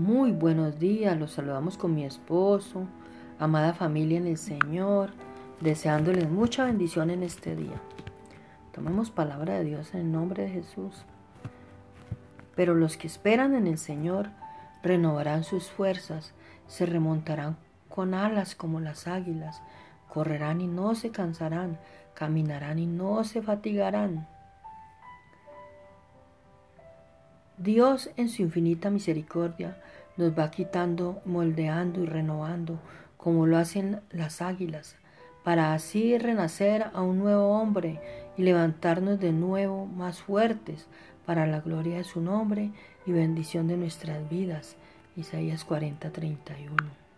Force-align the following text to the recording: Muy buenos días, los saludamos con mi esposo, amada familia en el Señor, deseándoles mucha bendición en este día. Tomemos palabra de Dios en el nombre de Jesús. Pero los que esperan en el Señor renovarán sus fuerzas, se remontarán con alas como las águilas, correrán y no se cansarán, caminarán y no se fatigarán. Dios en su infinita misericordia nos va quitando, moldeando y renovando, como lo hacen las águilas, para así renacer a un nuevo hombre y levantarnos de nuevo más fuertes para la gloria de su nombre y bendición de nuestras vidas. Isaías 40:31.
Muy 0.00 0.32
buenos 0.32 0.78
días, 0.78 1.18
los 1.18 1.32
saludamos 1.32 1.76
con 1.76 1.94
mi 1.94 2.06
esposo, 2.06 2.86
amada 3.38 3.74
familia 3.74 4.16
en 4.16 4.28
el 4.28 4.38
Señor, 4.38 5.10
deseándoles 5.60 6.30
mucha 6.30 6.64
bendición 6.64 7.10
en 7.10 7.22
este 7.22 7.54
día. 7.54 7.78
Tomemos 8.72 9.10
palabra 9.10 9.58
de 9.58 9.64
Dios 9.64 9.92
en 9.92 10.00
el 10.00 10.10
nombre 10.10 10.44
de 10.44 10.48
Jesús. 10.48 11.04
Pero 12.56 12.74
los 12.74 12.96
que 12.96 13.08
esperan 13.08 13.54
en 13.54 13.66
el 13.66 13.76
Señor 13.76 14.30
renovarán 14.82 15.44
sus 15.44 15.70
fuerzas, 15.70 16.32
se 16.66 16.86
remontarán 16.86 17.58
con 17.90 18.14
alas 18.14 18.54
como 18.54 18.80
las 18.80 19.06
águilas, 19.06 19.60
correrán 20.08 20.62
y 20.62 20.66
no 20.66 20.94
se 20.94 21.10
cansarán, 21.10 21.78
caminarán 22.14 22.78
y 22.78 22.86
no 22.86 23.22
se 23.24 23.42
fatigarán. 23.42 24.26
Dios 27.62 28.08
en 28.16 28.30
su 28.30 28.40
infinita 28.40 28.88
misericordia 28.88 29.76
nos 30.16 30.32
va 30.32 30.50
quitando, 30.50 31.20
moldeando 31.26 32.02
y 32.02 32.06
renovando, 32.06 32.80
como 33.18 33.44
lo 33.46 33.58
hacen 33.58 34.00
las 34.10 34.40
águilas, 34.40 34.96
para 35.44 35.74
así 35.74 36.16
renacer 36.16 36.86
a 36.94 37.02
un 37.02 37.18
nuevo 37.18 37.48
hombre 37.60 38.00
y 38.38 38.44
levantarnos 38.44 39.20
de 39.20 39.32
nuevo 39.32 39.84
más 39.84 40.22
fuertes 40.22 40.86
para 41.26 41.46
la 41.46 41.60
gloria 41.60 41.98
de 41.98 42.04
su 42.04 42.22
nombre 42.22 42.70
y 43.04 43.12
bendición 43.12 43.68
de 43.68 43.76
nuestras 43.76 44.26
vidas. 44.30 44.76
Isaías 45.14 45.66
40:31. 45.66 47.09